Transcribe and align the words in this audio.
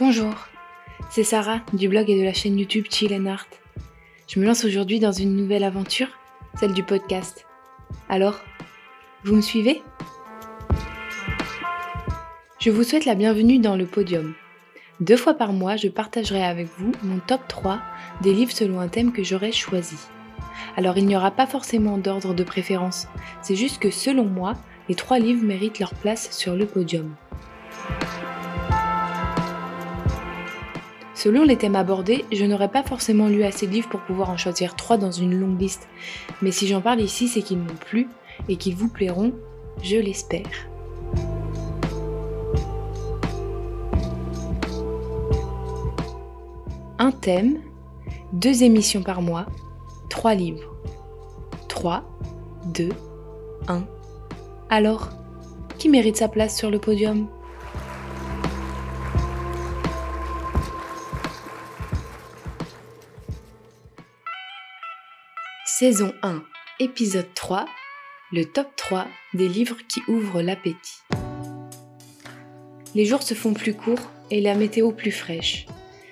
Bonjour, 0.00 0.32
c'est 1.10 1.24
Sarah 1.24 1.60
du 1.74 1.86
blog 1.86 2.08
et 2.08 2.18
de 2.18 2.24
la 2.24 2.32
chaîne 2.32 2.58
YouTube 2.58 2.86
Chill 2.88 3.12
and 3.12 3.26
Art. 3.26 3.48
Je 4.28 4.40
me 4.40 4.46
lance 4.46 4.64
aujourd'hui 4.64 4.98
dans 4.98 5.12
une 5.12 5.36
nouvelle 5.36 5.62
aventure, 5.62 6.08
celle 6.58 6.72
du 6.72 6.82
podcast. 6.82 7.44
Alors, 8.08 8.40
vous 9.24 9.36
me 9.36 9.42
suivez? 9.42 9.82
Je 12.58 12.70
vous 12.70 12.82
souhaite 12.82 13.04
la 13.04 13.14
bienvenue 13.14 13.58
dans 13.58 13.76
le 13.76 13.84
podium. 13.84 14.32
Deux 15.00 15.18
fois 15.18 15.34
par 15.34 15.52
mois, 15.52 15.76
je 15.76 15.88
partagerai 15.88 16.42
avec 16.42 16.68
vous 16.78 16.92
mon 17.02 17.18
top 17.18 17.46
3 17.46 17.78
des 18.22 18.32
livres 18.32 18.52
selon 18.52 18.80
un 18.80 18.88
thème 18.88 19.12
que 19.12 19.22
j'aurai 19.22 19.52
choisi. 19.52 19.98
Alors 20.78 20.96
il 20.96 21.04
n'y 21.04 21.16
aura 21.16 21.30
pas 21.30 21.46
forcément 21.46 21.98
d'ordre 21.98 22.32
de 22.32 22.42
préférence, 22.42 23.06
c'est 23.42 23.54
juste 23.54 23.78
que 23.78 23.90
selon 23.90 24.24
moi, 24.24 24.54
les 24.88 24.94
trois 24.94 25.18
livres 25.18 25.44
méritent 25.44 25.78
leur 25.78 25.92
place 25.92 26.30
sur 26.34 26.56
le 26.56 26.64
podium. 26.64 27.14
Selon 31.22 31.44
les 31.44 31.58
thèmes 31.58 31.76
abordés, 31.76 32.24
je 32.32 32.46
n'aurais 32.46 32.70
pas 32.70 32.82
forcément 32.82 33.28
lu 33.28 33.42
assez 33.42 33.66
de 33.66 33.72
livres 33.72 33.90
pour 33.90 34.00
pouvoir 34.00 34.30
en 34.30 34.38
choisir 34.38 34.74
trois 34.74 34.96
dans 34.96 35.10
une 35.10 35.38
longue 35.38 35.60
liste, 35.60 35.86
mais 36.40 36.50
si 36.50 36.66
j'en 36.66 36.80
parle 36.80 37.02
ici, 37.02 37.28
c'est 37.28 37.42
qu'ils 37.42 37.58
m'ont 37.58 37.74
plu 37.74 38.08
et 38.48 38.56
qu'ils 38.56 38.74
vous 38.74 38.88
plairont, 38.88 39.34
je 39.82 39.96
l'espère. 39.96 40.46
Un 46.98 47.12
thème, 47.12 47.58
deux 48.32 48.62
émissions 48.62 49.02
par 49.02 49.20
mois, 49.20 49.44
trois 50.08 50.32
livres. 50.32 50.74
3, 51.68 52.02
2, 52.64 52.88
1. 53.68 53.82
Alors, 54.70 55.10
qui 55.76 55.90
mérite 55.90 56.16
sa 56.16 56.28
place 56.28 56.56
sur 56.56 56.70
le 56.70 56.78
podium? 56.78 57.26
Saison 65.80 66.12
1, 66.22 66.42
épisode 66.78 67.32
3, 67.34 67.64
le 68.32 68.44
top 68.44 68.66
3 68.76 69.06
des 69.32 69.48
livres 69.48 69.78
qui 69.88 70.02
ouvrent 70.08 70.42
l'appétit. 70.42 71.00
Les 72.94 73.06
jours 73.06 73.22
se 73.22 73.32
font 73.32 73.54
plus 73.54 73.72
courts 73.72 74.10
et 74.30 74.42
la 74.42 74.54
météo 74.56 74.92
plus 74.92 75.10
fraîche. 75.10 75.64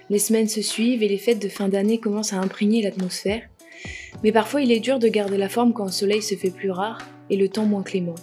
Les 0.08 0.18
semaines 0.18 0.48
se 0.48 0.62
suivent 0.62 1.02
et 1.02 1.08
les 1.08 1.18
fêtes 1.18 1.42
de 1.42 1.50
fin 1.50 1.68
d'année 1.68 2.00
commencent 2.00 2.32
à 2.32 2.38
imprégner 2.38 2.80
l'atmosphère. 2.80 3.42
Mais 4.24 4.32
parfois 4.32 4.62
il 4.62 4.72
est 4.72 4.80
dur 4.80 4.98
de 4.98 5.08
garder 5.08 5.36
la 5.36 5.50
forme 5.50 5.74
quand 5.74 5.84
le 5.84 5.92
soleil 5.92 6.22
se 6.22 6.34
fait 6.34 6.50
plus 6.50 6.70
rare 6.70 7.06
et 7.28 7.36
le 7.36 7.50
temps 7.50 7.66
moins 7.66 7.82
clément. 7.82 8.14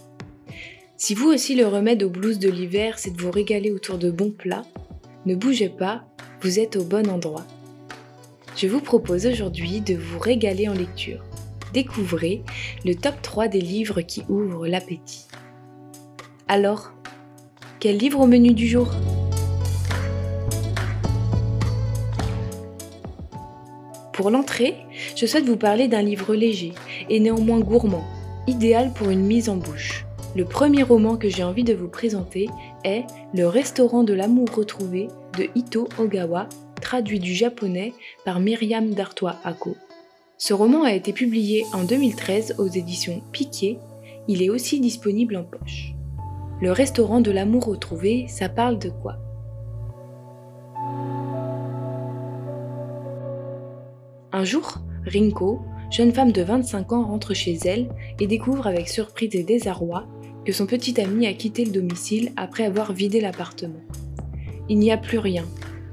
Si 0.97 1.13
vous 1.13 1.27
aussi 1.27 1.53
le 1.53 1.67
remède 1.67 2.01
aux 2.01 2.09
blues 2.09 2.39
de 2.39 2.49
l'hiver 2.49 2.97
c'est 2.97 3.15
de 3.15 3.21
vous 3.21 3.29
régaler 3.29 3.71
autour 3.71 3.99
de 3.99 4.09
bons 4.09 4.31
plats, 4.31 4.65
ne 5.27 5.35
bougez 5.35 5.69
pas, 5.69 6.07
vous 6.41 6.57
êtes 6.57 6.75
au 6.75 6.83
bon 6.83 7.07
endroit. 7.07 7.45
Je 8.57 8.67
vous 8.67 8.79
propose 8.79 9.27
aujourd'hui 9.27 9.81
de 9.81 9.93
vous 9.93 10.17
régaler 10.17 10.69
en 10.69 10.73
lecture 10.73 11.24
découvrez 11.75 12.41
le 12.85 12.95
top 12.95 13.21
3 13.21 13.49
des 13.49 13.59
livres 13.59 13.99
qui 13.99 14.23
ouvrent 14.29 14.65
l'appétit. 14.65 15.27
Alors, 16.47 16.93
quel 17.81 17.97
livre 17.97 18.21
au 18.21 18.27
menu 18.27 18.53
du 18.53 18.65
jour? 18.65 18.87
Pour 24.13 24.31
l'entrée, 24.31 24.75
je 25.17 25.25
souhaite 25.25 25.43
vous 25.43 25.57
parler 25.57 25.89
d'un 25.89 26.01
livre 26.01 26.33
léger 26.33 26.71
et 27.09 27.19
néanmoins 27.19 27.59
gourmand, 27.59 28.05
idéal 28.47 28.93
pour 28.93 29.09
une 29.09 29.25
mise 29.25 29.49
en 29.49 29.57
bouche. 29.57 30.05
Le 30.33 30.45
premier 30.45 30.83
roman 30.83 31.17
que 31.17 31.27
j'ai 31.27 31.43
envie 31.43 31.65
de 31.65 31.73
vous 31.73 31.89
présenter 31.89 32.47
est 32.85 33.03
Le 33.33 33.47
restaurant 33.49 34.03
de 34.03 34.13
l'amour 34.13 34.47
retrouvé 34.55 35.09
de 35.37 35.49
Ito 35.55 35.89
Ogawa, 35.99 36.47
traduit 36.81 37.19
du 37.19 37.33
japonais 37.33 37.93
par 38.23 38.39
Myriam 38.39 38.93
Dartois 38.93 39.35
Ako. 39.43 39.75
Ce 40.37 40.53
roman 40.53 40.83
a 40.83 40.91
été 40.91 41.13
publié 41.13 41.65
en 41.71 41.85
2013 41.85 42.55
aux 42.57 42.67
éditions 42.67 43.21
Piquet. 43.31 43.79
Il 44.27 44.41
est 44.41 44.49
aussi 44.49 44.81
disponible 44.81 45.37
en 45.37 45.45
poche. 45.45 45.93
Le 46.61 46.73
restaurant 46.73 47.21
de 47.21 47.31
l'amour 47.31 47.65
retrouvé, 47.65 48.25
ça 48.27 48.49
parle 48.49 48.77
de 48.77 48.89
quoi? 48.89 49.15
Un 54.33 54.43
jour, 54.43 54.79
Rinko, 55.05 55.61
jeune 55.89 56.11
femme 56.11 56.33
de 56.33 56.41
25 56.41 56.91
ans, 56.91 57.05
rentre 57.05 57.33
chez 57.33 57.57
elle 57.63 57.87
et 58.19 58.27
découvre 58.27 58.67
avec 58.67 58.89
surprise 58.89 59.35
et 59.35 59.43
désarroi 59.43 60.05
que 60.45 60.51
son 60.51 60.65
petit 60.65 60.99
ami 60.99 61.27
a 61.27 61.33
quitté 61.33 61.63
le 61.63 61.71
domicile 61.71 62.33
après 62.35 62.65
avoir 62.65 62.91
vidé 62.91 63.21
l'appartement. 63.21 63.79
Il 64.67 64.79
n'y 64.79 64.91
a 64.91 64.97
plus 64.97 65.19
rien, 65.19 65.45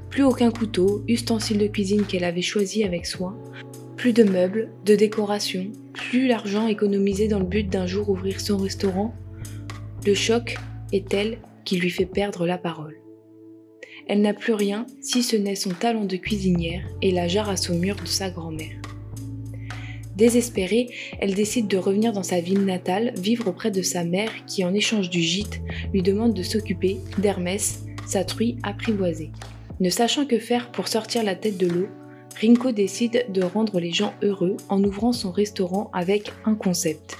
plus 0.09 0.23
aucun 0.23 0.51
couteau, 0.51 1.01
ustensile 1.07 1.59
de 1.59 1.67
cuisine 1.67 2.05
qu'elle 2.05 2.25
avait 2.25 2.41
choisi 2.41 2.83
avec 2.83 3.05
soin, 3.05 3.37
plus 4.03 4.11
de 4.11 4.23
meubles, 4.23 4.67
de 4.83 4.97
décorations, 4.97 5.71
plus 5.93 6.27
l'argent 6.27 6.67
économisé 6.67 7.29
dans 7.29 7.39
le 7.39 7.45
but 7.45 7.69
d'un 7.69 7.85
jour 7.85 8.09
ouvrir 8.09 8.41
son 8.41 8.57
restaurant. 8.57 9.15
Le 10.05 10.13
choc 10.13 10.57
est 10.91 11.07
tel 11.07 11.37
qu'il 11.63 11.79
lui 11.79 11.89
fait 11.89 12.05
perdre 12.05 12.45
la 12.45 12.57
parole. 12.57 12.97
Elle 14.09 14.19
n'a 14.19 14.33
plus 14.33 14.51
rien 14.51 14.85
si 14.99 15.23
ce 15.23 15.37
n'est 15.37 15.55
son 15.55 15.69
talent 15.69 16.03
de 16.03 16.17
cuisinière 16.17 16.83
et 17.01 17.11
la 17.11 17.29
jarre 17.29 17.47
à 17.47 17.55
saumure 17.55 17.95
de 17.95 18.05
sa 18.05 18.29
grand-mère. 18.29 18.75
Désespérée, 20.17 20.89
elle 21.21 21.33
décide 21.33 21.69
de 21.69 21.77
revenir 21.77 22.11
dans 22.11 22.23
sa 22.23 22.41
ville 22.41 22.65
natale, 22.65 23.13
vivre 23.15 23.47
auprès 23.47 23.71
de 23.71 23.81
sa 23.81 24.03
mère 24.03 24.33
qui, 24.47 24.65
en 24.65 24.73
échange 24.73 25.09
du 25.09 25.21
gîte, 25.21 25.61
lui 25.93 26.01
demande 26.01 26.33
de 26.33 26.43
s'occuper 26.43 26.97
d'Hermès, 27.19 27.85
sa 28.05 28.25
truie 28.25 28.57
apprivoisée. 28.63 29.31
Ne 29.79 29.89
sachant 29.89 30.25
que 30.25 30.39
faire 30.39 30.73
pour 30.73 30.89
sortir 30.89 31.23
la 31.23 31.35
tête 31.35 31.57
de 31.57 31.67
l'eau, 31.67 31.87
Rinko 32.41 32.71
décide 32.71 33.25
de 33.29 33.43
rendre 33.43 33.79
les 33.79 33.91
gens 33.91 34.13
heureux 34.21 34.57
en 34.67 34.83
ouvrant 34.83 35.13
son 35.13 35.31
restaurant 35.31 35.89
avec 35.93 36.33
un 36.45 36.55
concept. 36.55 37.17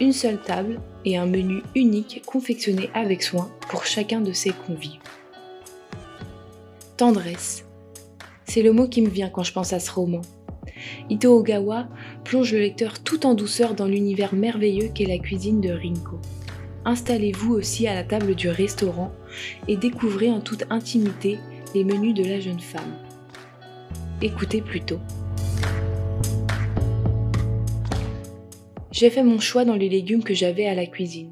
Une 0.00 0.12
seule 0.12 0.40
table 0.42 0.80
et 1.04 1.16
un 1.16 1.26
menu 1.26 1.62
unique 1.74 2.22
confectionné 2.26 2.90
avec 2.92 3.22
soin 3.22 3.50
pour 3.68 3.84
chacun 3.84 4.20
de 4.20 4.32
ses 4.32 4.50
convives. 4.50 5.00
Tendresse. 6.96 7.64
C'est 8.44 8.62
le 8.62 8.72
mot 8.72 8.88
qui 8.88 9.00
me 9.00 9.08
vient 9.08 9.30
quand 9.30 9.42
je 9.42 9.52
pense 9.52 9.72
à 9.72 9.80
ce 9.80 9.90
roman. 9.90 10.22
Ito 11.08 11.38
Ogawa 11.38 11.88
plonge 12.24 12.52
le 12.52 12.58
lecteur 12.58 12.98
tout 13.02 13.26
en 13.26 13.34
douceur 13.34 13.74
dans 13.74 13.86
l'univers 13.86 14.34
merveilleux 14.34 14.88
qu'est 14.88 15.06
la 15.06 15.18
cuisine 15.18 15.60
de 15.60 15.70
Rinko. 15.70 16.18
Installez-vous 16.84 17.54
aussi 17.54 17.86
à 17.86 17.94
la 17.94 18.04
table 18.04 18.34
du 18.34 18.48
restaurant 18.48 19.12
et 19.66 19.76
découvrez 19.76 20.30
en 20.30 20.40
toute 20.40 20.64
intimité 20.70 21.38
les 21.74 21.84
menus 21.84 22.14
de 22.14 22.24
la 22.24 22.40
jeune 22.40 22.60
femme 22.60 23.05
écoutez 24.22 24.62
plutôt. 24.62 24.98
J'ai 28.90 29.10
fait 29.10 29.22
mon 29.22 29.38
choix 29.38 29.64
dans 29.64 29.74
les 29.74 29.88
légumes 29.88 30.24
que 30.24 30.34
j'avais 30.34 30.66
à 30.66 30.74
la 30.74 30.86
cuisine. 30.86 31.30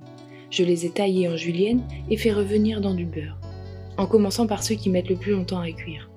Je 0.51 0.65
les 0.65 0.85
ai 0.85 0.91
taillés 0.91 1.29
en 1.29 1.37
julienne 1.37 1.83
et 2.11 2.17
fait 2.17 2.33
revenir 2.33 2.81
dans 2.81 2.95
du 2.95 3.07
beurre, 3.07 3.39
en 3.97 4.07
commençant 4.07 4.47
par 4.47 4.63
ceux 4.63 4.75
qui 4.75 4.91
mettent 4.91 5.09
le 5.09 5.17
plus 5.17 5.33
longtemps 5.33 5.61
à 5.61 5.71
cuire. 5.71 6.11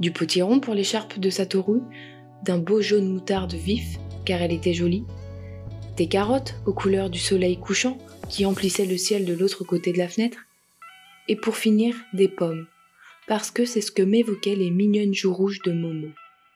Du 0.00 0.12
potiron 0.12 0.60
pour 0.60 0.74
l'écharpe 0.74 1.18
de 1.18 1.30
Satoru, 1.30 1.80
d'un 2.44 2.58
beau 2.58 2.80
jaune 2.80 3.12
moutarde 3.12 3.54
vif, 3.54 3.98
car 4.24 4.40
elle 4.40 4.52
était 4.52 4.72
jolie, 4.72 5.04
des 5.96 6.06
carottes 6.06 6.54
aux 6.66 6.72
couleurs 6.72 7.10
du 7.10 7.18
soleil 7.18 7.56
couchant 7.56 7.98
qui 8.28 8.46
emplissaient 8.46 8.86
le 8.86 8.96
ciel 8.96 9.24
de 9.24 9.34
l'autre 9.34 9.64
côté 9.64 9.92
de 9.92 9.98
la 9.98 10.08
fenêtre, 10.08 10.38
et 11.28 11.36
pour 11.36 11.56
finir 11.56 11.94
des 12.12 12.28
pommes, 12.28 12.66
parce 13.26 13.50
que 13.50 13.64
c'est 13.64 13.80
ce 13.80 13.92
que 13.92 14.02
m'évoquaient 14.02 14.56
les 14.56 14.70
mignonnes 14.70 15.14
joues 15.14 15.32
rouges 15.32 15.62
de 15.64 15.72
Momo. 15.72 16.08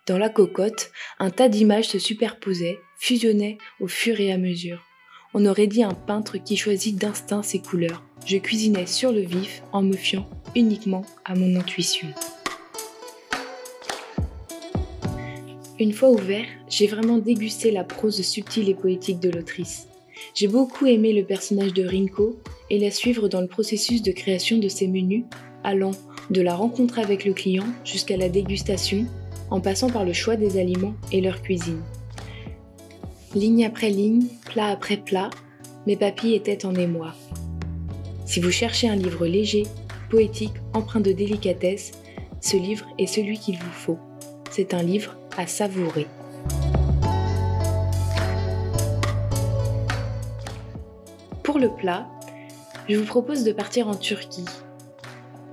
Dans 0.07 0.19
la 0.19 0.29
cocotte, 0.29 0.91
un 1.19 1.31
tas 1.31 1.49
d'images 1.49 1.89
se 1.89 1.99
superposaient, 1.99 2.79
fusionnaient 2.99 3.59
au 3.81 3.89
fur 3.89 4.21
et 4.21 4.33
à 4.33 4.39
mesure. 4.39 4.83
On 5.35 5.45
aurait 5.45 5.67
dit 5.67 5.83
un 5.83 5.95
peintre 5.95 6.39
qui 6.39 6.57
choisit 6.57 6.97
d'instinct 6.97 7.43
ses 7.43 7.59
couleurs. 7.59 8.03
Je 8.25 8.39
cuisinais 8.39 8.87
sur 8.87 9.13
le 9.13 9.21
vif 9.21 9.63
en 9.73 9.83
me 9.83 9.95
fiant 9.95 10.29
uniquement 10.57 11.05
à 11.25 11.35
mon 11.35 11.55
intuition. 11.57 12.09
Une 15.79 15.93
fois 15.93 16.11
ouvert, 16.11 16.47
j'ai 16.69 16.87
vraiment 16.87 17.19
dégusté 17.19 17.71
la 17.71 17.85
prose 17.85 18.21
subtile 18.23 18.69
et 18.69 18.75
poétique 18.75 19.21
de 19.21 19.31
l'autrice. 19.31 19.87
J'ai 20.35 20.49
beaucoup 20.49 20.87
aimé 20.87 21.13
le 21.13 21.25
personnage 21.25 21.73
de 21.73 21.85
Rinko 21.85 22.41
et 22.71 22.79
la 22.79 22.91
suivre 22.91 23.29
dans 23.29 23.41
le 23.41 23.47
processus 23.47 24.03
de 24.03 24.11
création 24.11 24.59
de 24.59 24.69
ses 24.69 24.89
menus, 24.89 25.25
allant 25.63 25.93
de 26.31 26.43
la 26.43 26.55
rencontre 26.55 26.99
avec 26.99 27.25
le 27.25 27.33
client 27.33 27.67
jusqu'à 27.85 28.17
la 28.17 28.29
dégustation, 28.29 29.07
en 29.51 29.61
passant 29.61 29.89
par 29.89 30.05
le 30.05 30.13
choix 30.13 30.37
des 30.37 30.59
aliments 30.59 30.95
et 31.11 31.21
leur 31.21 31.41
cuisine. 31.41 31.83
Ligne 33.35 33.65
après 33.65 33.91
ligne, 33.91 34.27
plat 34.45 34.67
après 34.67 34.99
plat, 34.99 35.31
mes 35.87 35.97
papilles 35.97 36.35
étaient 36.35 36.67
en 36.67 36.75
émoi. 36.75 37.15
Si 38.27 38.41
vous 38.41 38.51
cherchez 38.51 38.89
un 38.89 38.97
livre 38.97 39.27
léger, 39.27 39.65
poétique, 40.11 40.53
empreint 40.75 41.01
de 41.01 41.13
délicatesse, 41.13 41.93
ce 42.41 42.57
livre 42.57 42.87
est 42.99 43.07
celui 43.07 43.39
qu'il 43.39 43.57
vous 43.57 43.73
faut. 43.73 43.99
C'est 44.51 44.75
un 44.75 44.83
livre 44.83 45.17
à 45.37 45.47
savourer. 45.47 46.07
Pour 51.43 51.59
le 51.59 51.71
plat, 51.71 52.07
je 52.89 52.97
vous 52.97 53.07
propose 53.07 53.45
de 53.45 53.53
partir 53.53 53.89
en 53.89 53.95
Turquie 53.95 54.45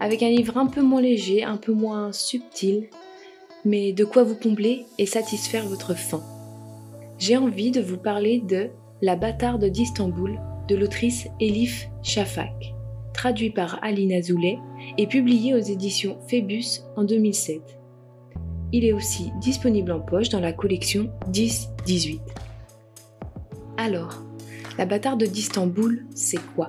avec 0.06 0.22
un 0.22 0.30
livre 0.30 0.56
un 0.58 0.68
peu 0.68 0.84
moins 0.84 1.02
léger, 1.02 1.44
un 1.44 1.58
peu 1.58 1.74
moins 1.74 2.12
subtil, 2.12 2.90
mais 3.66 3.92
de 3.92 4.06
quoi 4.06 4.22
vous 4.22 4.36
combler 4.36 4.86
et 5.00 5.08
satisfaire 5.08 5.68
votre 5.68 5.96
faim. 5.96 6.22
J'ai 7.18 7.38
envie 7.38 7.72
de 7.72 7.82
vous 7.82 7.98
parler 7.98 8.40
de 8.40 8.70
La 9.02 9.16
bâtarde 9.16 9.66
d'Istanbul 9.66 10.40
de 10.68 10.76
l'autrice 10.76 11.26
Elif 11.40 11.90
Shafak, 12.04 12.76
traduit 13.16 13.50
par 13.50 13.80
Alina 13.84 14.22
Zoulay 14.22 14.60
et 15.00 15.08
publié 15.08 15.56
aux 15.56 15.60
éditions 15.60 16.20
Phébus 16.28 16.84
en 16.96 17.04
2007. 17.04 17.60
Il 18.74 18.86
est 18.86 18.94
aussi 18.94 19.32
disponible 19.42 19.92
en 19.92 20.02
poche 20.02 20.30
dans 20.30 20.40
la 20.40 20.54
collection 20.54 21.10
10-18. 21.32 22.20
Alors, 23.78 24.24
la 24.78 24.86
bâtarde 24.86 25.24
d'Istanbul, 25.24 26.06
c'est 26.14 26.46
quoi? 26.56 26.68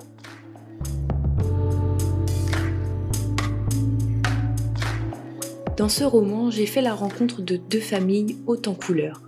Dans 5.76 5.90
ce 5.90 6.04
roman, 6.04 6.50
j'ai 6.50 6.64
fait 6.64 6.80
la 6.80 6.94
rencontre 6.94 7.42
de 7.42 7.56
deux 7.56 7.80
familles 7.80 8.38
hautes 8.46 8.66
en 8.66 8.74
couleurs. 8.74 9.20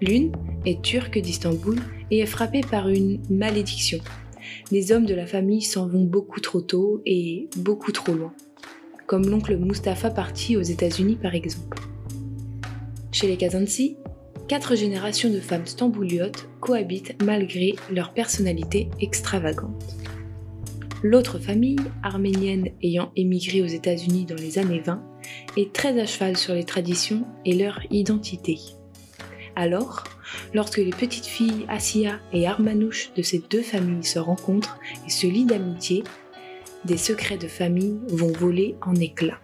L'une 0.00 0.32
est 0.64 0.82
turque 0.82 1.16
d'Istanbul 1.16 1.78
et 2.10 2.18
est 2.18 2.26
frappée 2.26 2.62
par 2.68 2.88
une 2.88 3.20
malédiction. 3.30 4.00
Les 4.72 4.90
hommes 4.90 5.06
de 5.06 5.14
la 5.14 5.26
famille 5.26 5.62
s'en 5.62 5.86
vont 5.86 6.02
beaucoup 6.02 6.40
trop 6.40 6.60
tôt 6.60 7.02
et 7.06 7.48
beaucoup 7.56 7.92
trop 7.92 8.14
loin, 8.14 8.34
comme 9.06 9.28
l'oncle 9.28 9.56
Mustapha 9.56 10.10
parti 10.10 10.56
aux 10.56 10.62
États-Unis 10.62 11.18
par 11.22 11.36
exemple. 11.36 11.78
Chez 13.12 13.28
les 13.28 13.36
Kazansi, 13.36 13.96
quatre 14.48 14.74
générations 14.74 15.30
de 15.30 15.38
femmes 15.38 15.66
stambouliotes 15.66 16.48
cohabitent 16.60 17.14
malgré 17.22 17.76
leur 17.92 18.12
personnalité 18.12 18.88
extravagante. 19.00 19.84
L'autre 21.02 21.38
famille, 21.38 21.78
arménienne 22.02 22.70
ayant 22.82 23.12
émigré 23.16 23.60
aux 23.60 23.66
États-Unis 23.66 24.24
dans 24.24 24.34
les 24.34 24.58
années 24.58 24.80
20, 24.80 25.02
est 25.56 25.72
très 25.72 26.00
à 26.00 26.06
cheval 26.06 26.36
sur 26.36 26.54
les 26.54 26.64
traditions 26.64 27.26
et 27.44 27.54
leur 27.54 27.80
identité. 27.90 28.58
Alors, 29.56 30.04
lorsque 30.54 30.78
les 30.78 30.90
petites 30.90 31.26
filles 31.26 31.66
Assia 31.68 32.18
et 32.32 32.46
Armanouche 32.46 33.10
de 33.14 33.22
ces 33.22 33.42
deux 33.50 33.62
familles 33.62 34.04
se 34.04 34.18
rencontrent 34.18 34.78
et 35.06 35.10
se 35.10 35.26
lient 35.26 35.44
d'amitié, 35.44 36.02
des 36.84 36.96
secrets 36.96 37.38
de 37.38 37.48
famille 37.48 37.98
vont 38.08 38.32
voler 38.32 38.76
en 38.82 38.94
éclats. 38.94 39.40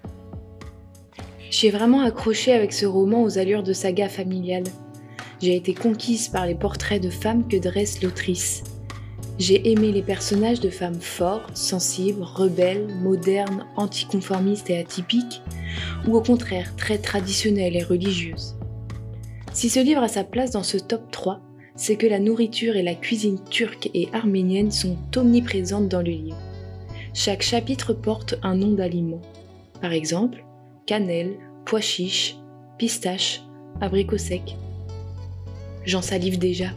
J'ai 1.50 1.70
vraiment 1.70 2.00
accroché 2.00 2.52
avec 2.52 2.72
ce 2.72 2.86
roman 2.86 3.22
aux 3.22 3.38
allures 3.38 3.62
de 3.62 3.74
saga 3.74 4.08
familiale. 4.08 4.64
J'ai 5.42 5.56
été 5.56 5.74
conquise 5.74 6.28
par 6.28 6.46
les 6.46 6.54
portraits 6.54 7.02
de 7.02 7.10
femmes 7.10 7.46
que 7.46 7.58
dresse 7.58 8.02
l'autrice. 8.02 8.62
J'ai 9.38 9.70
aimé 9.70 9.92
les 9.92 10.02
personnages 10.02 10.60
de 10.60 10.68
femmes 10.68 11.00
fortes, 11.00 11.56
sensibles, 11.56 12.22
rebelles, 12.22 12.86
modernes, 13.00 13.66
anticonformistes 13.76 14.70
et 14.70 14.78
atypiques, 14.78 15.42
ou 16.06 16.16
au 16.16 16.22
contraire 16.22 16.76
très 16.76 16.98
traditionnelles 16.98 17.76
et 17.76 17.82
religieuses. 17.82 18.56
Si 19.52 19.68
ce 19.68 19.80
livre 19.80 20.02
a 20.02 20.08
sa 20.08 20.24
place 20.24 20.50
dans 20.50 20.62
ce 20.62 20.76
top 20.76 21.10
3, 21.10 21.40
c'est 21.74 21.96
que 21.96 22.06
la 22.06 22.20
nourriture 22.20 22.76
et 22.76 22.82
la 22.82 22.94
cuisine 22.94 23.42
turque 23.50 23.90
et 23.94 24.08
arménienne 24.12 24.70
sont 24.70 24.96
omniprésentes 25.16 25.88
dans 25.88 26.02
le 26.02 26.10
livre. 26.10 26.38
Chaque 27.14 27.42
chapitre 27.42 27.92
porte 27.94 28.34
un 28.42 28.54
nom 28.54 28.72
d'aliment. 28.72 29.20
Par 29.80 29.92
exemple, 29.92 30.44
cannelle, 30.86 31.36
pois 31.64 31.80
chiche, 31.80 32.36
pistache, 32.78 33.42
abricot 33.80 34.18
sec. 34.18 34.56
J'en 35.84 36.02
salive 36.02 36.38
déjà. 36.38 36.68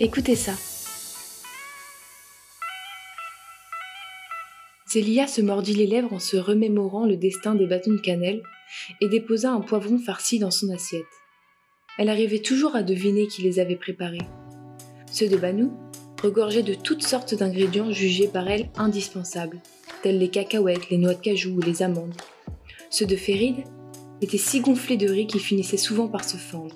Écoutez 0.00 0.34
ça. 0.34 0.54
Célia 4.88 5.28
se 5.28 5.40
mordit 5.40 5.74
les 5.74 5.86
lèvres 5.86 6.12
en 6.12 6.18
se 6.18 6.36
remémorant 6.36 7.06
le 7.06 7.16
destin 7.16 7.54
des 7.54 7.68
bâtons 7.68 7.92
de 7.92 8.00
cannelle 8.00 8.42
et 9.00 9.08
déposa 9.08 9.52
un 9.52 9.60
poivron 9.60 9.98
farci 9.98 10.40
dans 10.40 10.50
son 10.50 10.68
assiette. 10.70 11.04
Elle 11.96 12.08
arrivait 12.08 12.40
toujours 12.40 12.74
à 12.74 12.82
deviner 12.82 13.28
qui 13.28 13.42
les 13.42 13.60
avait 13.60 13.76
préparés. 13.76 14.18
Ceux 15.12 15.28
de 15.28 15.36
Banou 15.36 15.72
regorgeaient 16.20 16.64
de 16.64 16.74
toutes 16.74 17.06
sortes 17.06 17.36
d'ingrédients 17.36 17.92
jugés 17.92 18.26
par 18.26 18.48
elle 18.48 18.70
indispensables, 18.74 19.62
tels 20.02 20.18
les 20.18 20.28
cacahuètes, 20.28 20.90
les 20.90 20.98
noix 20.98 21.14
de 21.14 21.20
cajou 21.20 21.52
ou 21.52 21.60
les 21.60 21.84
amandes. 21.84 22.14
Ceux 22.90 23.06
de 23.06 23.14
Féride 23.14 23.62
étaient 24.20 24.38
si 24.38 24.58
gonflés 24.60 24.96
de 24.96 25.08
riz 25.08 25.28
qu'ils 25.28 25.40
finissaient 25.40 25.76
souvent 25.76 26.08
par 26.08 26.24
se 26.24 26.36
fendre. 26.36 26.74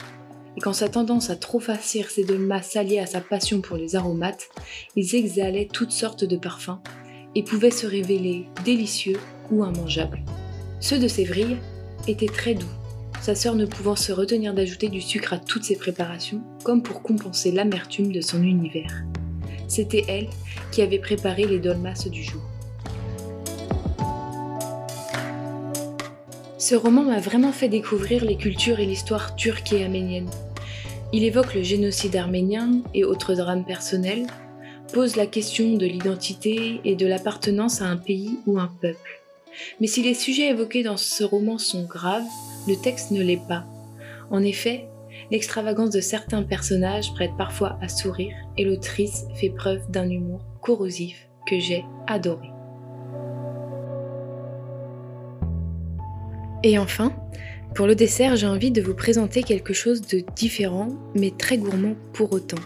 Et 0.59 0.61
quand 0.61 0.73
sa 0.73 0.89
tendance 0.89 1.31
à 1.31 1.37
trop 1.37 1.61
farcir 1.61 2.11
ses 2.11 2.25
dolmas 2.25 2.63
s'alliait 2.63 2.99
à 2.99 3.07
sa 3.07 3.21
passion 3.21 3.61
pour 3.61 3.77
les 3.77 3.95
aromates, 3.95 4.49
ils 4.97 5.15
exhalaient 5.15 5.69
toutes 5.73 5.93
sortes 5.93 6.25
de 6.25 6.37
parfums 6.37 6.81
et 7.37 7.45
pouvaient 7.45 7.71
se 7.71 7.87
révéler 7.87 8.47
délicieux 8.65 9.21
ou 9.53 9.65
immangeables. 9.65 10.19
Ceux 10.81 10.99
de 10.99 11.07
Sévry 11.07 11.59
était 12.09 12.27
très 12.27 12.55
doux, 12.55 12.67
sa 13.23 13.37
sœur 13.37 13.55
ne 13.55 13.67
pouvant 13.67 13.95
se 13.95 14.11
retenir 14.11 14.53
d'ajouter 14.53 14.89
du 14.89 15.01
sucre 15.01 15.33
à 15.33 15.39
toutes 15.39 15.63
ses 15.63 15.77
préparations, 15.77 16.43
comme 16.65 16.83
pour 16.83 17.03
compenser 17.03 17.53
l'amertume 17.53 18.11
de 18.11 18.21
son 18.21 18.43
univers. 18.43 19.05
C'était 19.69 20.07
elle 20.09 20.27
qui 20.73 20.83
avait 20.83 20.99
préparé 20.99 21.47
les 21.47 21.61
dolmas 21.61 22.09
du 22.11 22.25
jour. 22.25 22.43
Ce 26.59 26.75
roman 26.75 27.05
m'a 27.05 27.21
vraiment 27.21 27.53
fait 27.53 27.69
découvrir 27.69 28.25
les 28.25 28.37
cultures 28.37 28.81
et 28.81 28.87
l'histoire 28.87 29.37
turque 29.37 29.73
et 29.73 29.85
arménienne. 29.85 30.29
Il 31.13 31.25
évoque 31.25 31.55
le 31.55 31.63
génocide 31.63 32.17
arménien 32.17 32.83
et 32.93 33.05
autres 33.05 33.35
drames 33.35 33.65
personnels, 33.65 34.27
pose 34.93 35.17
la 35.17 35.27
question 35.27 35.75
de 35.75 35.87
l'identité 35.87 36.81
et 36.85 36.97
de 36.97 37.07
l'appartenance 37.07 37.81
à 37.81 37.87
un 37.87 37.97
pays 37.97 38.39
ou 38.47 38.59
un 38.59 38.71
peuple. 38.81 39.23
Mais 39.81 39.87
si 39.87 40.03
les 40.03 40.15
sujets 40.15 40.51
évoqués 40.51 40.83
dans 40.83 40.97
ce 40.97 41.25
roman 41.25 41.59
sont 41.59 41.85
graves, 41.85 42.29
le 42.67 42.77
texte 42.77 43.11
ne 43.11 43.23
l'est 43.23 43.47
pas. 43.49 43.65
En 44.31 44.43
effet, 44.43 44.87
l'extravagance 45.31 45.91
de 45.91 46.01
certains 46.01 46.43
personnages 46.43 47.13
prête 47.15 47.33
parfois 47.39 47.79
à 47.81 47.89
sourire 47.89 48.37
et 48.59 48.65
l'autrice 48.65 49.25
fait 49.35 49.51
preuve 49.51 49.91
d'un 49.91 50.09
humour 50.09 50.45
corrosif 50.61 51.29
que 51.47 51.59
j'ai 51.59 51.85
adoré. 52.07 52.49
Et 56.65 56.79
enfin, 56.79 57.13
pour 57.75 57.87
le 57.87 57.95
dessert, 57.95 58.37
j'ai 58.37 58.47
envie 58.47 58.71
de 58.71 58.83
vous 58.83 58.95
présenter 58.95 59.43
quelque 59.43 59.73
chose 59.73 60.01
de 60.03 60.23
différent, 60.35 60.89
mais 61.15 61.31
très 61.31 61.59
gourmand 61.59 61.95
pour 62.13 62.33
autant. 62.33 62.59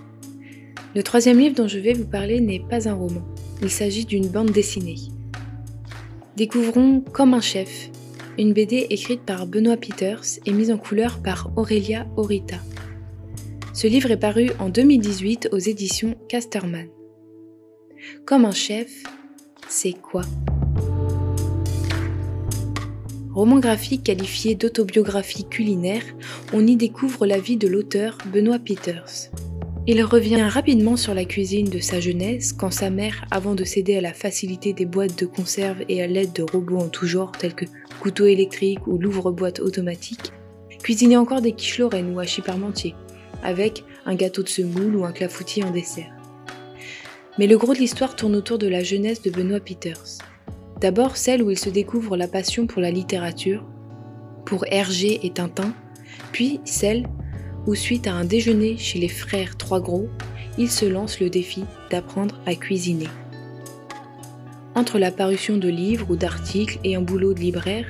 Le 0.94 1.02
troisième 1.02 1.38
livre 1.38 1.54
dont 1.54 1.68
je 1.68 1.78
vais 1.78 1.92
vous 1.92 2.06
parler 2.06 2.40
n'est 2.40 2.60
pas 2.68 2.88
un 2.88 2.94
roman, 2.94 3.22
il 3.62 3.70
s'agit 3.70 4.04
d'une 4.04 4.28
bande 4.28 4.50
dessinée. 4.50 4.96
Découvrons 6.36 7.02
Comme 7.12 7.34
un 7.34 7.40
chef, 7.40 7.90
une 8.38 8.52
BD 8.52 8.86
écrite 8.88 9.22
par 9.22 9.46
Benoît 9.46 9.76
Peters 9.76 10.24
et 10.46 10.52
mise 10.52 10.70
en 10.70 10.78
couleur 10.78 11.22
par 11.22 11.50
Aurélia 11.56 12.06
Orita. 12.16 12.56
Ce 13.74 13.86
livre 13.86 14.10
est 14.10 14.18
paru 14.18 14.50
en 14.58 14.68
2018 14.68 15.50
aux 15.52 15.58
éditions 15.58 16.14
Casterman. 16.28 16.88
Comme 18.26 18.44
un 18.44 18.52
chef, 18.52 19.02
c'est 19.68 19.92
quoi? 19.92 20.22
Roman 23.34 23.60
graphique 23.60 24.04
qualifié 24.04 24.54
d'autobiographie 24.54 25.44
culinaire, 25.44 26.02
on 26.52 26.66
y 26.66 26.76
découvre 26.76 27.24
la 27.24 27.38
vie 27.38 27.56
de 27.56 27.66
l'auteur 27.66 28.18
Benoît 28.30 28.58
Peters. 28.58 29.30
Il 29.86 30.02
revient 30.04 30.42
rapidement 30.42 30.98
sur 30.98 31.14
la 31.14 31.24
cuisine 31.24 31.70
de 31.70 31.78
sa 31.78 31.98
jeunesse 31.98 32.52
quand 32.52 32.70
sa 32.70 32.90
mère, 32.90 33.24
avant 33.30 33.54
de 33.54 33.64
céder 33.64 33.96
à 33.96 34.02
la 34.02 34.12
facilité 34.12 34.74
des 34.74 34.84
boîtes 34.84 35.18
de 35.18 35.24
conserve 35.24 35.82
et 35.88 36.02
à 36.02 36.06
l'aide 36.06 36.34
de 36.34 36.42
robots 36.42 36.78
en 36.78 36.88
tout 36.88 37.06
genre 37.06 37.32
tels 37.32 37.54
que 37.54 37.64
couteau 38.00 38.26
électrique 38.26 38.86
ou 38.86 38.98
l'ouvre-boîte 38.98 39.60
automatique, 39.60 40.30
cuisinait 40.82 41.16
encore 41.16 41.40
des 41.40 41.52
quiches 41.52 41.78
lorraines 41.78 42.14
ou 42.14 42.20
hachis 42.20 42.42
parmentier, 42.42 42.94
avec 43.42 43.82
un 44.04 44.14
gâteau 44.14 44.42
de 44.42 44.48
semoule 44.48 44.94
ou 44.94 45.06
un 45.06 45.12
clafoutis 45.12 45.64
en 45.64 45.70
dessert. 45.70 46.12
Mais 47.38 47.46
le 47.46 47.56
gros 47.56 47.72
de 47.72 47.78
l'histoire 47.78 48.14
tourne 48.14 48.36
autour 48.36 48.58
de 48.58 48.68
la 48.68 48.84
jeunesse 48.84 49.22
de 49.22 49.30
Benoît 49.30 49.60
Peters. 49.60 50.18
D'abord 50.82 51.16
celle 51.16 51.44
où 51.44 51.50
il 51.52 51.58
se 51.58 51.70
découvre 51.70 52.16
la 52.16 52.26
passion 52.26 52.66
pour 52.66 52.82
la 52.82 52.90
littérature, 52.90 53.64
pour 54.44 54.64
Hergé 54.66 55.24
et 55.24 55.30
Tintin, 55.30 55.72
puis 56.32 56.60
celle 56.64 57.06
où 57.68 57.76
suite 57.76 58.08
à 58.08 58.14
un 58.14 58.24
déjeuner 58.24 58.76
chez 58.76 58.98
les 58.98 59.06
frères 59.06 59.56
Trois 59.56 59.80
Gros, 59.80 60.08
il 60.58 60.68
se 60.68 60.84
lance 60.84 61.20
le 61.20 61.30
défi 61.30 61.62
d'apprendre 61.92 62.40
à 62.46 62.56
cuisiner. 62.56 63.06
Entre 64.74 64.98
la 64.98 65.12
parution 65.12 65.56
de 65.56 65.68
livres 65.68 66.10
ou 66.10 66.16
d'articles 66.16 66.80
et 66.82 66.96
un 66.96 67.00
boulot 67.00 67.32
de 67.32 67.38
libraire, 67.38 67.86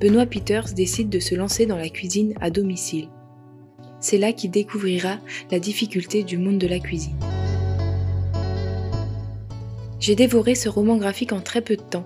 Benoît 0.00 0.26
Peters 0.26 0.74
décide 0.74 1.10
de 1.10 1.20
se 1.20 1.36
lancer 1.36 1.66
dans 1.66 1.76
la 1.76 1.90
cuisine 1.90 2.34
à 2.40 2.50
domicile. 2.50 3.08
C'est 4.00 4.18
là 4.18 4.32
qu'il 4.32 4.50
découvrira 4.50 5.18
la 5.52 5.60
difficulté 5.60 6.24
du 6.24 6.38
monde 6.38 6.58
de 6.58 6.66
la 6.66 6.80
cuisine. 6.80 7.14
J'ai 10.00 10.16
dévoré 10.16 10.56
ce 10.56 10.68
roman 10.68 10.96
graphique 10.96 11.32
en 11.32 11.40
très 11.40 11.60
peu 11.60 11.76
de 11.76 11.82
temps, 11.82 12.04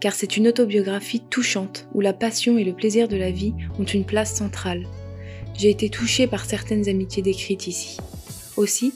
car 0.00 0.14
c'est 0.14 0.36
une 0.36 0.48
autobiographie 0.48 1.22
touchante 1.30 1.88
où 1.94 2.00
la 2.00 2.12
passion 2.12 2.58
et 2.58 2.64
le 2.64 2.74
plaisir 2.74 3.08
de 3.08 3.16
la 3.16 3.30
vie 3.30 3.54
ont 3.78 3.84
une 3.84 4.04
place 4.04 4.34
centrale 4.34 4.86
j'ai 5.58 5.70
été 5.70 5.88
touchée 5.88 6.26
par 6.26 6.44
certaines 6.44 6.88
amitiés 6.88 7.22
décrites 7.22 7.66
ici. 7.66 7.98
Aussi, 8.56 8.92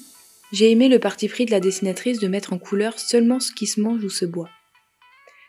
j'ai 0.52 0.70
aimé 0.70 0.88
le 0.88 0.98
parti 0.98 1.28
pris 1.28 1.46
de 1.46 1.50
la 1.50 1.60
dessinatrice 1.60 2.18
de 2.18 2.28
mettre 2.28 2.52
en 2.52 2.58
couleur 2.58 2.98
seulement 2.98 3.40
ce 3.40 3.52
qui 3.52 3.66
se 3.66 3.80
mange 3.80 4.04
ou 4.04 4.10
se 4.10 4.24
boit. 4.24 4.50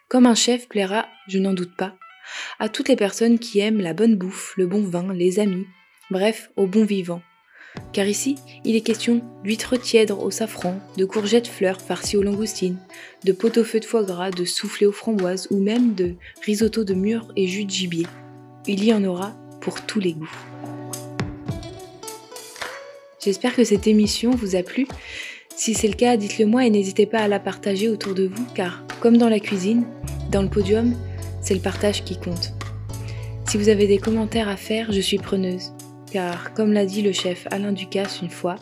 Comme 0.10 0.26
un 0.26 0.36
chef 0.36 0.68
plaira, 0.68 1.08
je 1.28 1.40
n'en 1.40 1.54
doute 1.54 1.76
pas, 1.76 1.96
à 2.60 2.70
toutes 2.70 2.90
les 2.90 2.96
personnes 2.96 3.40
qui 3.40 3.60
aiment 3.60 3.82
la 3.82 3.94
bonne 3.94 4.16
bouffe, 4.16 4.54
le 4.58 4.68
bon 4.68 4.84
vin, 4.84 5.14
les 5.14 5.40
amis, 5.40 5.66
bref, 6.12 6.52
au 6.56 6.68
bon 6.68 6.86
vivant. 6.86 7.22
Car 7.94 8.08
ici, 8.08 8.36
il 8.64 8.76
est 8.76 8.82
question 8.82 9.22
d'huîtres 9.44 9.78
tièdres 9.78 10.24
au 10.24 10.32
safran, 10.32 10.80
de 10.98 11.06
courgettes 11.06 11.48
fleurs 11.48 11.82
farcies 11.82 12.18
aux 12.18 12.24
langoustines, 12.24 12.78
de 13.26 13.32
pot-au-feu 13.32 13.80
de 13.80 13.86
foie 13.86 14.04
gras, 14.04 14.32
de 14.32 14.46
soufflé 14.46 14.86
aux 14.86 14.92
framboises 14.92 15.48
ou 15.52 15.58
même 15.58 15.94
de 15.94 16.16
risotto 16.46 16.84
de 16.84 16.94
mûres 16.94 17.28
et 17.36 17.48
jus 17.48 17.66
de 17.66 17.70
gibier. 17.70 18.08
Il 18.68 18.84
y 18.84 18.94
en 18.94 19.04
aura 19.04 19.34
pour 19.60 19.82
tous 19.82 20.00
les 20.00 20.14
goûts. 20.14 20.32
J'espère 23.24 23.56
que 23.56 23.64
cette 23.64 23.88
émission 23.88 24.32
vous 24.32 24.56
a 24.56 24.64
plu. 24.64 24.88
Si 25.56 25.74
c'est 25.74 25.88
le 25.88 25.94
cas, 25.94 26.18
dites-le 26.18 26.46
moi 26.46 26.66
et 26.66 26.70
n'hésitez 26.70 27.06
pas 27.06 27.20
à 27.20 27.28
la 27.28 27.40
partager 27.40 27.88
autour 27.88 28.16
de 28.16 28.26
vous 28.26 28.46
car, 28.56 28.84
comme 29.00 29.18
dans 29.18 29.30
la 29.30 29.40
cuisine, 29.40 29.86
dans 30.32 30.42
le 30.42 30.50
podium, 30.50 30.96
c'est 31.42 31.54
le 31.54 31.60
partage 31.60 32.04
qui 32.04 32.18
compte. 32.18 32.54
Si 33.48 33.58
vous 33.58 33.70
avez 33.70 33.86
des 33.86 33.98
commentaires 33.98 34.48
à 34.48 34.56
faire, 34.56 34.92
je 34.92 35.02
suis 35.02 35.18
preneuse, 35.18 35.74
car 36.12 36.54
comme 36.54 36.74
l'a 36.74 36.86
dit 36.86 37.02
le 37.02 37.12
chef 37.12 37.48
Alain 37.52 37.72
Ducasse 37.72 38.22
une 38.22 38.30
fois, 38.30 38.56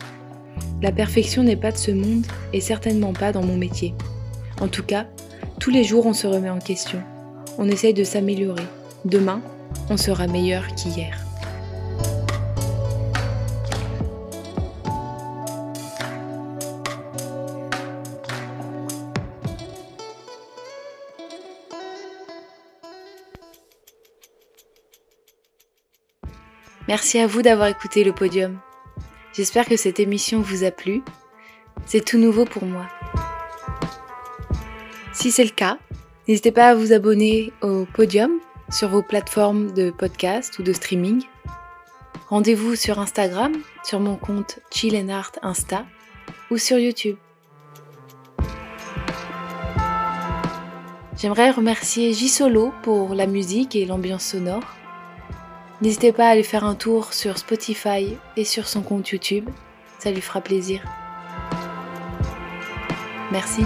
la 0.82 0.92
perfection 0.92 1.42
n'est 1.42 1.56
pas 1.56 1.72
de 1.72 1.76
ce 1.76 1.90
monde 1.90 2.26
et 2.52 2.60
certainement 2.60 3.12
pas 3.12 3.32
dans 3.32 3.42
mon 3.42 3.56
métier. 3.56 3.94
En 4.60 4.68
tout 4.68 4.82
cas, 4.82 5.06
tous 5.58 5.70
les 5.70 5.84
jours 5.84 6.06
on 6.06 6.14
se 6.14 6.26
remet 6.26 6.50
en 6.50 6.58
question, 6.58 7.00
on 7.58 7.68
essaye 7.68 7.94
de 7.94 8.04
s'améliorer. 8.04 8.66
Demain, 9.04 9.42
on 9.88 9.96
sera 9.96 10.26
meilleur 10.26 10.66
qu'hier. 10.74 11.29
Merci 26.90 27.20
à 27.20 27.28
vous 27.28 27.40
d'avoir 27.40 27.68
écouté 27.68 28.02
le 28.02 28.12
podium. 28.12 28.58
J'espère 29.32 29.64
que 29.64 29.76
cette 29.76 30.00
émission 30.00 30.40
vous 30.40 30.64
a 30.64 30.72
plu. 30.72 31.04
C'est 31.86 32.04
tout 32.04 32.18
nouveau 32.18 32.44
pour 32.44 32.64
moi. 32.64 32.88
Si 35.12 35.30
c'est 35.30 35.44
le 35.44 35.50
cas, 35.50 35.78
n'hésitez 36.26 36.50
pas 36.50 36.70
à 36.70 36.74
vous 36.74 36.92
abonner 36.92 37.52
au 37.62 37.84
podium 37.84 38.32
sur 38.72 38.88
vos 38.88 39.04
plateformes 39.04 39.70
de 39.70 39.92
podcast 39.92 40.58
ou 40.58 40.64
de 40.64 40.72
streaming. 40.72 41.22
Rendez-vous 42.28 42.74
sur 42.74 42.98
Instagram, 42.98 43.52
sur 43.84 44.00
mon 44.00 44.16
compte 44.16 44.58
Chill 44.72 45.08
Art 45.12 45.30
Insta 45.42 45.86
ou 46.50 46.58
sur 46.58 46.76
YouTube. 46.76 47.18
J'aimerais 51.16 51.52
remercier 51.52 52.12
J 52.12 52.28
Solo 52.28 52.72
pour 52.82 53.14
la 53.14 53.28
musique 53.28 53.76
et 53.76 53.86
l'ambiance 53.86 54.24
sonore. 54.24 54.64
N'hésitez 55.82 56.12
pas 56.12 56.26
à 56.26 56.30
aller 56.30 56.42
faire 56.42 56.64
un 56.64 56.74
tour 56.74 57.14
sur 57.14 57.38
Spotify 57.38 58.16
et 58.36 58.44
sur 58.44 58.68
son 58.68 58.82
compte 58.82 59.08
YouTube, 59.08 59.48
ça 59.98 60.10
lui 60.10 60.20
fera 60.20 60.40
plaisir. 60.40 60.82
Merci. 63.32 63.64